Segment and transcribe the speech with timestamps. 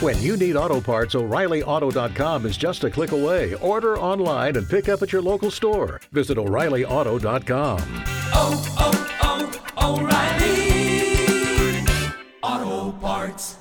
[0.00, 3.56] When you need auto parts, O'ReillyAuto.com is just a click away.
[3.60, 6.00] Order online and pick up at your local store.
[6.12, 7.78] Visit O'ReillyAuto.com.
[8.32, 11.02] Oh, oh, oh, O'Reilly
[12.42, 13.58] Auto Parts.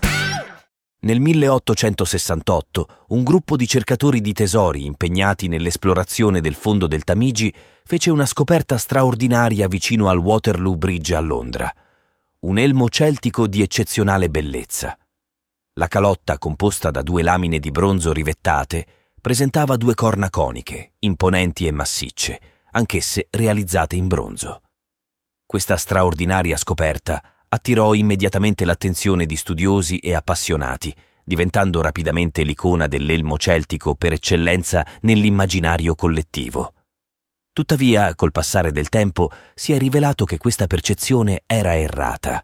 [0.99, 7.51] Nel 1868 un gruppo di cercatori di tesori impegnati nell'esplorazione del fondo del Tamigi
[7.83, 11.73] fece una scoperta straordinaria vicino al Waterloo Bridge a Londra.
[12.41, 14.95] Un elmo celtico di eccezionale bellezza.
[15.77, 18.85] La calotta, composta da due lamine di bronzo rivettate,
[19.21, 22.41] presentava due corna coniche, imponenti e massicce,
[22.71, 24.63] anch'esse realizzate in bronzo.
[25.45, 33.93] Questa straordinaria scoperta attirò immediatamente l'attenzione di studiosi e appassionati, diventando rapidamente l'icona dell'elmo celtico
[33.93, 36.73] per eccellenza nell'immaginario collettivo.
[37.53, 42.43] Tuttavia, col passare del tempo, si è rivelato che questa percezione era errata.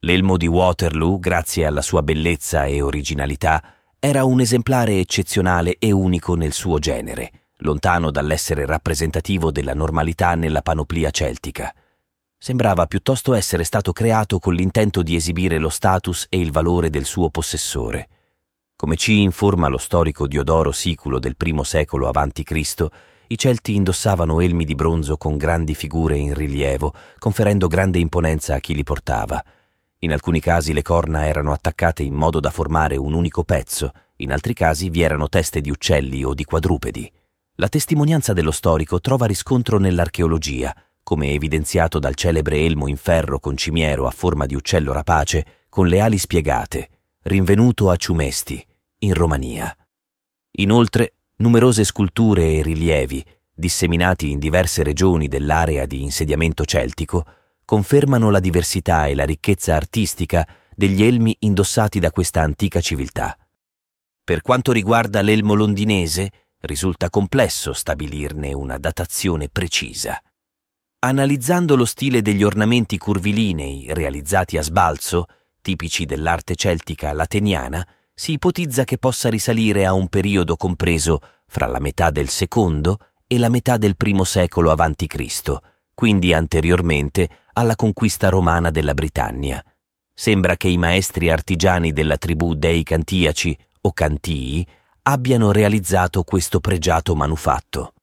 [0.00, 3.62] L'elmo di Waterloo, grazie alla sua bellezza e originalità,
[3.98, 10.60] era un esemplare eccezionale e unico nel suo genere, lontano dall'essere rappresentativo della normalità nella
[10.60, 11.74] panoplia celtica.
[12.38, 17.06] Sembrava piuttosto essere stato creato con l'intento di esibire lo status e il valore del
[17.06, 18.08] suo possessore.
[18.76, 22.86] Come ci informa lo storico Diodoro Siculo del I secolo a.C.,
[23.28, 28.60] i Celti indossavano elmi di bronzo con grandi figure in rilievo, conferendo grande imponenza a
[28.60, 29.42] chi li portava.
[30.00, 34.30] In alcuni casi le corna erano attaccate in modo da formare un unico pezzo, in
[34.30, 37.10] altri casi vi erano teste di uccelli o di quadrupedi.
[37.56, 43.56] La testimonianza dello storico trova riscontro nell'archeologia, come evidenziato dal celebre elmo in ferro con
[43.56, 46.88] cimiero a forma di uccello rapace con le ali spiegate,
[47.22, 48.64] rinvenuto a Ciumesti,
[48.98, 49.74] in Romania.
[50.58, 53.24] Inoltre, numerose sculture e rilievi,
[53.54, 57.24] disseminati in diverse regioni dell'area di insediamento celtico,
[57.66, 63.36] confermano la diversità e la ricchezza artistica degli elmi indossati da questa antica civiltà.
[64.24, 70.18] Per quanto riguarda l'elmo londinese, risulta complesso stabilirne una datazione precisa.
[71.00, 75.26] Analizzando lo stile degli ornamenti curvilinei realizzati a sbalzo,
[75.60, 81.80] tipici dell'arte celtica lateniana, si ipotizza che possa risalire a un periodo compreso fra la
[81.80, 85.58] metà del secondo e la metà del primo secolo a.C.,
[85.96, 89.64] quindi anteriormente alla conquista romana della Britannia.
[90.12, 94.66] Sembra che i maestri artigiani della tribù dei Cantiaci o Cantii
[95.04, 97.94] abbiano realizzato questo pregiato manufatto.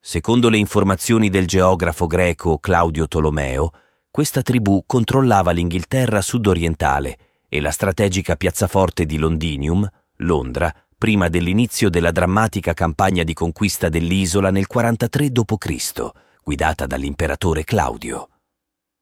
[0.00, 3.72] Secondo le informazioni del geografo greco Claudio Tolomeo,
[4.10, 9.86] questa tribù controllava l'Inghilterra sudorientale e la strategica piazzaforte di Londinium,
[10.20, 18.28] Londra, prima dell'inizio della drammatica campagna di conquista dell'isola nel 43 d.C., guidata dall'imperatore Claudio.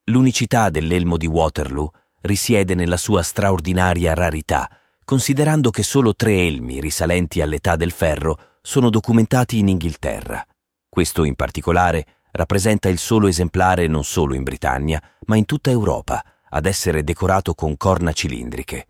[0.05, 1.91] L'unicità dell'elmo di Waterloo
[2.23, 4.71] risiede nella sua straordinaria rarità,
[5.05, 10.43] considerando che solo tre elmi risalenti all'età del ferro sono documentati in Inghilterra.
[10.89, 16.25] Questo in particolare rappresenta il solo esemplare non solo in Britannia, ma in tutta Europa,
[16.49, 18.87] ad essere decorato con corna cilindriche.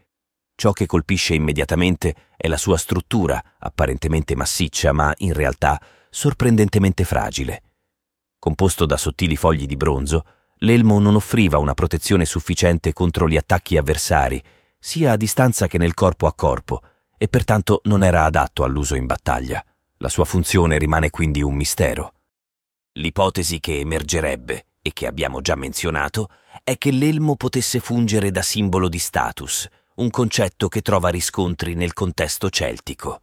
[0.54, 7.62] Ciò che colpisce immediatamente è la sua struttura, apparentemente massiccia, ma in realtà sorprendentemente fragile.
[8.44, 13.78] Composto da sottili fogli di bronzo, l'elmo non offriva una protezione sufficiente contro gli attacchi
[13.78, 14.38] avversari,
[14.78, 16.82] sia a distanza che nel corpo a corpo,
[17.16, 19.64] e pertanto non era adatto all'uso in battaglia.
[19.96, 22.16] La sua funzione rimane quindi un mistero.
[22.98, 26.28] L'ipotesi che emergerebbe, e che abbiamo già menzionato,
[26.62, 31.94] è che l'elmo potesse fungere da simbolo di status, un concetto che trova riscontri nel
[31.94, 33.22] contesto celtico.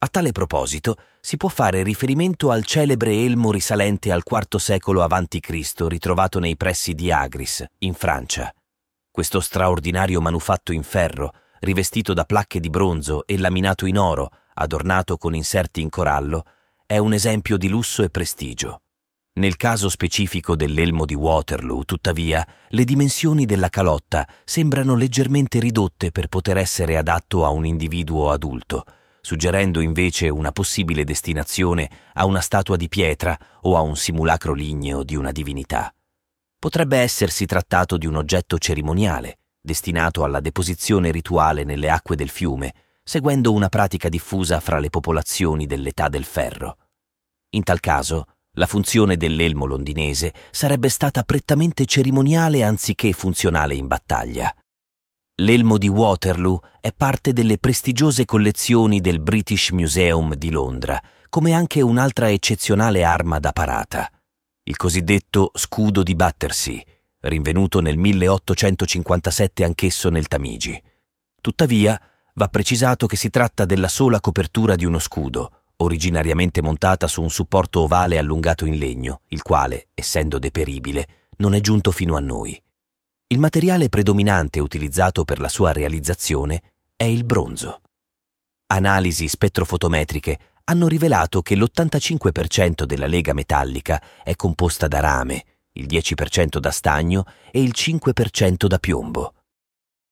[0.00, 5.74] A tale proposito si può fare riferimento al celebre elmo risalente al IV secolo a.C.
[5.88, 8.54] ritrovato nei pressi di Agris, in Francia.
[9.10, 15.16] Questo straordinario manufatto in ferro, rivestito da placche di bronzo e laminato in oro, adornato
[15.16, 16.44] con inserti in corallo,
[16.86, 18.82] è un esempio di lusso e prestigio.
[19.40, 26.28] Nel caso specifico dell'elmo di Waterloo, tuttavia, le dimensioni della calotta sembrano leggermente ridotte per
[26.28, 28.84] poter essere adatto a un individuo adulto,
[29.20, 35.02] suggerendo invece una possibile destinazione a una statua di pietra o a un simulacro ligneo
[35.02, 35.92] di una divinità.
[36.58, 42.74] Potrebbe essersi trattato di un oggetto cerimoniale, destinato alla deposizione rituale nelle acque del fiume,
[43.02, 46.78] seguendo una pratica diffusa fra le popolazioni dell'età del ferro.
[47.50, 54.52] In tal caso, la funzione dell'elmo londinese sarebbe stata prettamente cerimoniale anziché funzionale in battaglia.
[55.40, 61.80] L'elmo di Waterloo è parte delle prestigiose collezioni del British Museum di Londra, come anche
[61.80, 64.10] un'altra eccezionale arma da parata,
[64.64, 66.82] il cosiddetto scudo di Battersea,
[67.20, 70.82] rinvenuto nel 1857 anch'esso nel Tamigi.
[71.40, 72.00] Tuttavia,
[72.34, 77.30] va precisato che si tratta della sola copertura di uno scudo, originariamente montata su un
[77.30, 81.06] supporto ovale allungato in legno, il quale, essendo deperibile,
[81.36, 82.60] non è giunto fino a noi.
[83.30, 86.62] Il materiale predominante utilizzato per la sua realizzazione
[86.96, 87.82] è il bronzo.
[88.68, 96.56] Analisi spettrofotometriche hanno rivelato che l'85% della lega metallica è composta da rame, il 10%
[96.56, 99.34] da stagno e il 5% da piombo.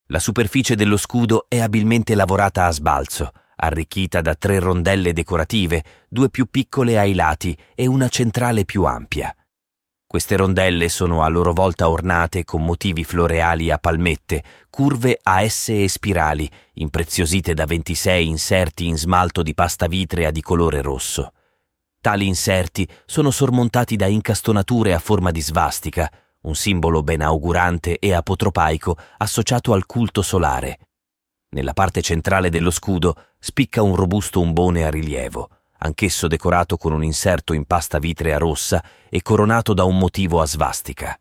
[0.09, 6.29] La superficie dello scudo è abilmente lavorata a sbalzo, arricchita da tre rondelle decorative, due
[6.29, 9.35] più piccole ai lati e una centrale più ampia.
[10.09, 15.71] Queste rondelle sono a loro volta ornate con motivi floreali a palmette, curve a S
[15.71, 21.33] e spirali, impreziosite da 26 inserti in smalto di pasta vitrea di colore rosso.
[22.01, 26.09] Tali inserti sono sormontati da incastonature a forma di svastica,
[26.43, 30.79] un simbolo benaugurante e apotropaico associato al culto solare.
[31.49, 37.05] Nella parte centrale dello scudo spicca un robusto umbone a rilievo, anch'esso decorato con un
[37.05, 41.19] inserto in pasta vitrea rossa e coronato da un motivo a svastica.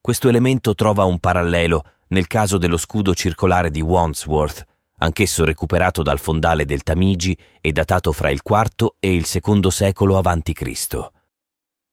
[0.00, 4.64] Questo elemento trova un parallelo nel caso dello scudo circolare di Wandsworth,
[4.98, 10.18] anch'esso recuperato dal fondale del Tamigi e datato fra il IV e il II secolo
[10.18, 11.10] a.C.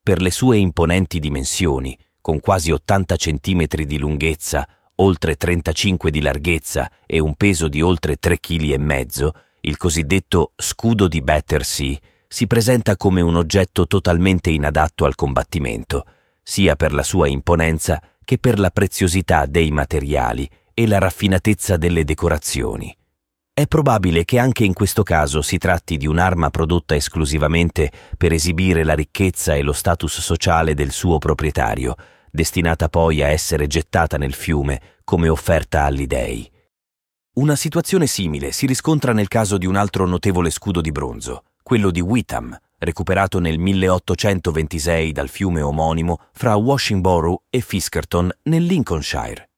[0.03, 6.91] Per le sue imponenti dimensioni, con quasi 80 cm di lunghezza, oltre 35 di larghezza
[7.05, 9.31] e un peso di oltre 3,5 kg,
[9.65, 11.95] il cosiddetto scudo di Battersea
[12.27, 16.05] si presenta come un oggetto totalmente inadatto al combattimento,
[16.41, 22.03] sia per la sua imponenza che per la preziosità dei materiali e la raffinatezza delle
[22.03, 22.93] decorazioni.
[23.53, 28.83] È probabile che anche in questo caso si tratti di un'arma prodotta esclusivamente per esibire
[28.83, 31.95] la ricchezza e lo status sociale del suo proprietario,
[32.29, 36.51] destinata poi a essere gettata nel fiume come offerta agli dei.
[37.35, 41.89] Una situazione simile si riscontra nel caso di un altro notevole scudo di bronzo, quello
[41.89, 49.49] di Witham, recuperato nel 1826 dal fiume omonimo fra Washingborough e Fiskerton nel Lincolnshire.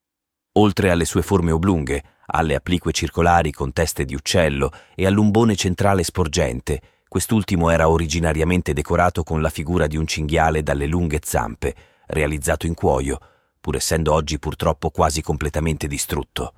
[0.53, 6.03] Oltre alle sue forme oblunghe, alle applique circolari con teste di uccello e all'umbone centrale
[6.03, 6.79] sporgente,
[7.09, 11.75] quest'ultimo era originariamente decorato con la figura di un cinghiale dalle lunghe zampe,
[12.05, 13.19] realizzato in cuoio,
[13.59, 16.53] pur essendo oggi purtroppo quasi completamente distrutto.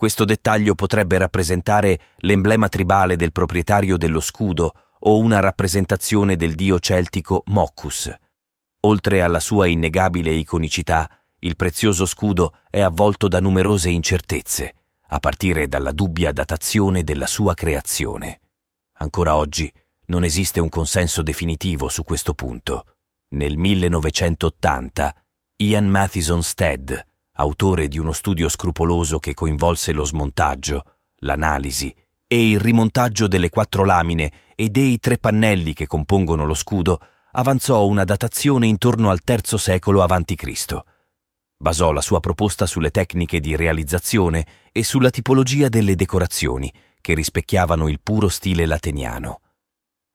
[0.00, 6.78] Questo dettaglio potrebbe rappresentare l'emblema tribale del proprietario dello scudo o una rappresentazione del dio
[6.78, 8.10] celtico Moccus.
[8.86, 11.06] Oltre alla sua innegabile iconicità,
[11.40, 14.74] il prezioso scudo è avvolto da numerose incertezze,
[15.08, 18.40] a partire dalla dubbia datazione della sua creazione.
[19.00, 19.70] Ancora oggi
[20.06, 22.86] non esiste un consenso definitivo su questo punto.
[23.34, 25.14] Nel 1980
[25.56, 27.04] Ian Mathison Stead,
[27.34, 30.84] autore di uno studio scrupoloso che coinvolse lo smontaggio,
[31.20, 31.94] l'analisi
[32.26, 37.00] e il rimontaggio delle quattro lamine e dei tre pannelli che compongono lo scudo,
[37.32, 40.78] avanzò una datazione intorno al III secolo a.C.
[41.56, 47.88] Basò la sua proposta sulle tecniche di realizzazione e sulla tipologia delle decorazioni, che rispecchiavano
[47.88, 49.40] il puro stile lateniano.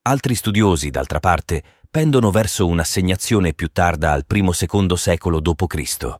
[0.03, 6.15] Altri studiosi, d'altra parte, pendono verso un'assegnazione più tarda al primo-secondo secolo d.C.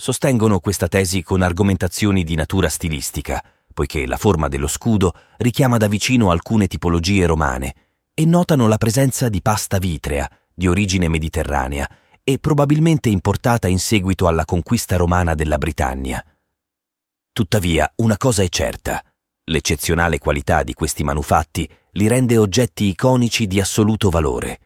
[0.00, 3.44] Sostengono questa tesi con argomentazioni di natura stilistica,
[3.74, 7.74] poiché la forma dello scudo richiama da vicino alcune tipologie romane,
[8.14, 11.86] e notano la presenza di pasta vitrea, di origine mediterranea,
[12.24, 16.24] e probabilmente importata in seguito alla conquista romana della Britannia.
[17.30, 19.04] Tuttavia, una cosa è certa.
[19.50, 24.60] L'eccezionale qualità di questi manufatti li rende oggetti iconici di assoluto valore.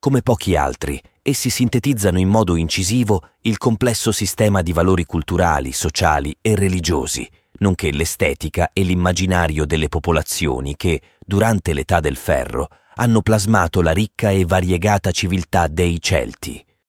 [0.00, 6.36] Come pochi altri, essi sintetizzano in modo incisivo il complesso sistema di valori culturali, sociali
[6.40, 7.28] e religiosi,
[7.58, 14.30] nonché l'estetica e l'immaginario delle popolazioni che, durante l'età del ferro, hanno plasmato la ricca
[14.30, 16.64] e variegata civiltà dei Celti.